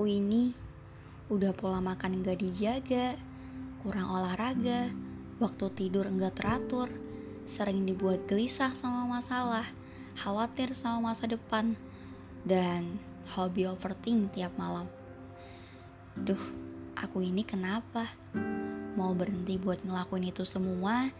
Aku 0.00 0.08
ini 0.08 0.56
udah 1.28 1.52
pola 1.52 1.76
makan 1.76 2.24
enggak 2.24 2.40
dijaga, 2.40 3.20
kurang 3.84 4.08
olahraga, 4.08 4.88
waktu 5.36 5.68
tidur 5.76 6.08
enggak 6.08 6.40
teratur, 6.40 6.88
sering 7.44 7.84
dibuat 7.84 8.24
gelisah 8.24 8.72
sama 8.72 9.04
masalah, 9.04 9.68
khawatir 10.16 10.72
sama 10.72 11.12
masa 11.12 11.28
depan, 11.28 11.76
dan 12.48 12.96
hobi 13.36 13.68
overthink 13.68 14.32
tiap 14.32 14.56
malam. 14.56 14.88
Duh, 16.16 16.40
aku 16.96 17.20
ini 17.20 17.44
kenapa? 17.44 18.08
Mau 18.96 19.12
berhenti 19.12 19.60
buat 19.60 19.84
ngelakuin 19.84 20.32
itu 20.32 20.48
semua, 20.48 21.12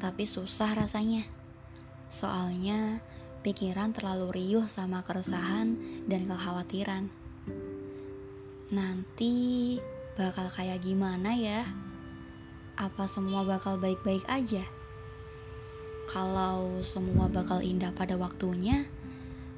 tapi 0.00 0.24
susah 0.24 0.72
rasanya. 0.72 1.20
Soalnya 2.08 2.96
pikiran 3.44 3.92
terlalu 3.92 4.32
riuh 4.32 4.64
sama 4.72 5.04
keresahan 5.04 5.76
dan 6.08 6.24
kekhawatiran. 6.24 7.21
Nanti 8.72 9.76
bakal 10.16 10.48
kayak 10.48 10.80
gimana 10.80 11.36
ya? 11.36 11.60
Apa 12.80 13.04
semua 13.04 13.44
bakal 13.44 13.76
baik-baik 13.76 14.24
aja? 14.32 14.64
Kalau 16.08 16.80
semua 16.80 17.28
bakal 17.28 17.60
indah 17.60 17.92
pada 17.92 18.16
waktunya, 18.16 18.88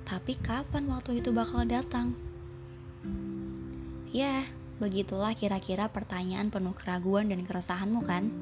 tapi 0.03 0.35
kapan 0.35 0.91
waktu 0.91 1.23
itu 1.23 1.31
bakal 1.31 1.63
datang? 1.63 2.19
Ya, 4.11 4.51
begitulah 4.83 5.31
kira-kira 5.39 5.87
pertanyaan 5.95 6.51
penuh 6.51 6.75
keraguan 6.75 7.31
dan 7.31 7.47
keresahanmu 7.47 8.03
kan? 8.03 8.35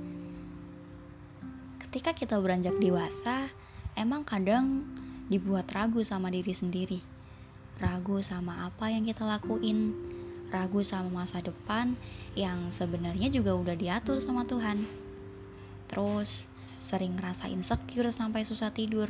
Ketika 1.85 2.17
kita 2.17 2.41
beranjak 2.41 2.81
dewasa, 2.81 3.53
emang 3.93 4.25
kadang 4.25 4.89
dibuat 5.29 5.69
ragu 5.69 6.01
sama 6.01 6.33
diri 6.33 6.57
sendiri. 6.57 7.05
Ragu 7.77 8.25
sama 8.25 8.73
apa 8.73 8.89
yang 8.89 9.05
kita 9.05 9.29
lakuin, 9.29 9.93
ragu 10.53 10.85
sama 10.85 11.25
masa 11.25 11.41
depan 11.41 11.97
yang 12.37 12.69
sebenarnya 12.69 13.33
juga 13.33 13.57
udah 13.57 13.73
diatur 13.73 14.21
sama 14.21 14.45
Tuhan. 14.45 14.85
Terus 15.89 16.53
sering 16.77 17.17
ngerasa 17.17 17.49
insecure 17.49 18.13
sampai 18.13 18.45
susah 18.45 18.69
tidur, 18.69 19.09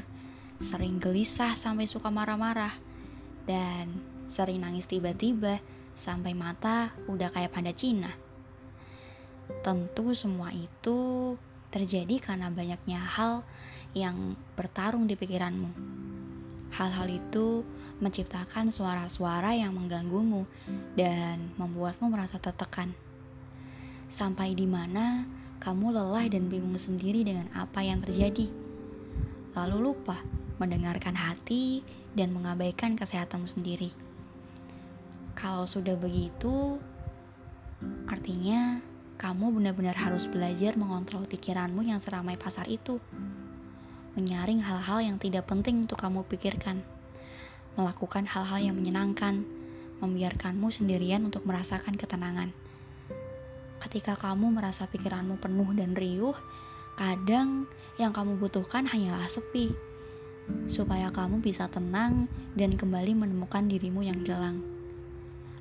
sering 0.63 1.03
gelisah 1.03 1.59
sampai 1.59 1.91
suka 1.91 2.15
marah-marah, 2.15 2.73
dan 3.43 3.91
sering 4.31 4.63
nangis 4.63 4.87
tiba-tiba 4.87 5.59
sampai 5.93 6.33
mata 6.33 6.95
udah 7.11 7.29
kayak 7.35 7.53
panda 7.53 7.75
Cina. 7.75 8.15
Tentu 9.67 10.15
semua 10.15 10.55
itu 10.55 11.35
terjadi 11.75 12.23
karena 12.23 12.49
banyaknya 12.49 13.03
hal 13.03 13.43
yang 13.93 14.37
bertarung 14.57 15.05
di 15.05 15.19
pikiranmu. 15.19 16.02
Hal-hal 16.73 17.09
itu 17.13 17.63
menciptakan 18.03 18.73
suara-suara 18.73 19.55
yang 19.55 19.77
mengganggumu 19.77 20.49
dan 20.99 21.53
membuatmu 21.61 22.11
merasa 22.11 22.41
tertekan. 22.41 22.97
Sampai 24.09 24.57
di 24.57 24.67
mana 24.67 25.29
kamu 25.63 25.95
lelah 25.95 26.27
dan 26.27 26.51
bingung 26.51 26.75
sendiri 26.75 27.23
dengan 27.23 27.47
apa 27.55 27.87
yang 27.87 28.03
terjadi. 28.03 28.51
Lalu 29.55 29.93
lupa 29.93 30.19
mendengarkan 30.59 31.15
hati 31.15 31.87
dan 32.17 32.35
mengabaikan 32.35 32.99
kesehatanmu 32.99 33.47
sendiri. 33.47 33.95
Kalau 35.39 35.65
sudah 35.65 35.95
begitu, 35.97 36.83
artinya 38.11 38.83
kamu 39.23 39.55
benar-benar 39.55 39.95
harus 39.95 40.27
belajar 40.27 40.75
mengontrol 40.75 41.31
pikiranmu 41.31 41.87
yang 41.87 42.03
seramai 42.03 42.35
pasar 42.35 42.67
itu. 42.67 42.99
Menyaring 44.13 44.61
hal-hal 44.61 45.01
yang 45.01 45.17
tidak 45.17 45.49
penting 45.49 45.89
untuk 45.89 45.97
kamu 45.97 46.29
pikirkan. 46.29 46.85
Melakukan 47.81 48.29
hal-hal 48.29 48.61
yang 48.61 48.77
menyenangkan, 48.77 49.49
membiarkanmu 50.05 50.69
sendirian 50.69 51.25
untuk 51.25 51.49
merasakan 51.49 51.97
ketenangan. 51.97 52.53
Ketika 53.81 54.13
kamu 54.21 54.53
merasa 54.53 54.85
pikiranmu 54.85 55.41
penuh 55.41 55.73
dan 55.73 55.97
riuh, 55.97 56.37
kadang 56.95 57.65
yang 57.97 58.13
kamu 58.13 58.37
butuhkan 58.37 58.85
hanyalah 58.85 59.25
sepi, 59.25 59.73
supaya 60.69 61.09
kamu 61.09 61.41
bisa 61.41 61.73
tenang 61.73 62.29
dan 62.53 62.77
kembali 62.77 63.17
menemukan 63.17 63.65
dirimu 63.65 64.05
yang 64.05 64.21
jelang. 64.29 64.61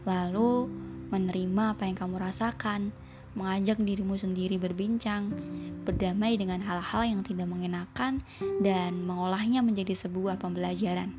Lalu, 0.03 0.67
menerima 1.07 1.77
apa 1.77 1.87
yang 1.87 1.95
kamu 1.95 2.19
rasakan, 2.19 2.91
mengajak 3.31 3.79
dirimu 3.79 4.19
sendiri 4.19 4.59
berbincang, 4.59 5.31
berdamai 5.81 6.37
dengan 6.37 6.61
hal-hal 6.61 7.03
yang 7.05 7.21
tidak 7.25 7.49
mengenakan, 7.49 8.21
dan 8.61 9.01
mengolahnya 9.03 9.65
menjadi 9.65 9.97
sebuah 9.97 10.37
pembelajaran. 10.37 11.13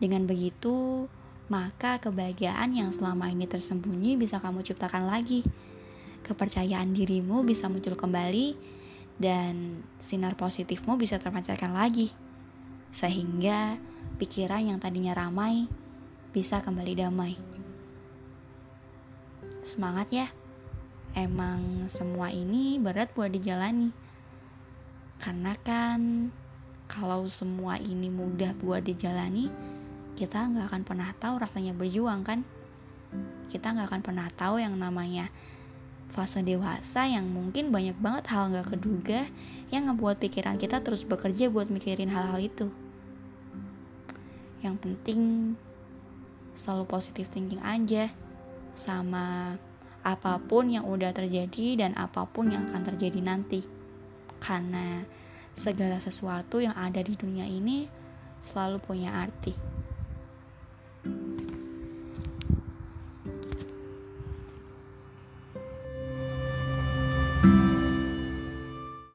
Dengan 0.00 0.26
begitu, 0.26 1.06
maka 1.48 2.00
kebahagiaan 2.00 2.72
yang 2.72 2.88
selama 2.88 3.28
ini 3.28 3.44
tersembunyi 3.44 4.16
bisa 4.16 4.40
kamu 4.40 4.64
ciptakan 4.64 5.08
lagi. 5.08 5.44
Kepercayaan 6.24 6.96
dirimu 6.96 7.44
bisa 7.44 7.68
muncul 7.68 7.92
kembali 8.00 8.56
dan 9.20 9.84
sinar 10.00 10.34
positifmu 10.34 10.96
bisa 10.96 11.20
terpancarkan 11.20 11.76
lagi. 11.76 12.10
Sehingga 12.88 13.76
pikiran 14.16 14.72
yang 14.72 14.78
tadinya 14.80 15.12
ramai 15.12 15.68
bisa 16.32 16.64
kembali 16.64 16.92
damai. 16.96 17.36
Semangat 19.64 20.08
ya. 20.12 20.26
Emang 21.14 21.86
semua 21.86 22.34
ini 22.34 22.78
berat 22.82 23.14
buat 23.14 23.30
dijalani. 23.30 23.94
Karena 25.22 25.54
kan 25.62 26.30
kalau 26.90 27.24
semua 27.30 27.78
ini 27.78 28.10
mudah 28.10 28.52
buat 28.58 28.82
dijalani, 28.82 29.48
kita 30.14 30.46
nggak 30.46 30.70
akan 30.70 30.82
pernah 30.86 31.10
tahu 31.18 31.42
rasanya 31.42 31.74
berjuang 31.74 32.22
kan 32.22 32.46
kita 33.50 33.70
nggak 33.70 33.86
akan 33.90 34.02
pernah 34.02 34.26
tahu 34.34 34.62
yang 34.62 34.74
namanya 34.78 35.30
fase 36.14 36.42
dewasa 36.46 37.10
yang 37.10 37.26
mungkin 37.26 37.74
banyak 37.74 37.98
banget 37.98 38.30
hal 38.30 38.50
nggak 38.54 38.78
keduga 38.78 39.26
yang 39.74 39.90
ngebuat 39.90 40.22
pikiran 40.22 40.54
kita 40.58 40.78
terus 40.82 41.02
bekerja 41.02 41.50
buat 41.50 41.66
mikirin 41.66 42.10
hal-hal 42.10 42.38
itu 42.38 42.70
yang 44.62 44.78
penting 44.78 45.54
selalu 46.54 46.86
positif 46.86 47.26
thinking 47.34 47.58
aja 47.66 48.14
sama 48.78 49.58
apa 50.04 50.36
pun 50.36 50.68
yang 50.68 50.84
udah 50.84 51.16
terjadi 51.16 51.80
dan 51.80 51.96
apa 51.96 52.28
pun 52.28 52.52
yang 52.52 52.68
akan 52.68 52.84
terjadi 52.92 53.20
nanti 53.24 53.64
karena 54.44 55.08
segala 55.56 55.96
sesuatu 55.96 56.60
yang 56.60 56.76
ada 56.76 57.00
di 57.00 57.16
dunia 57.16 57.48
ini 57.48 57.88
selalu 58.44 58.76
punya 58.84 59.16
arti. 59.16 59.73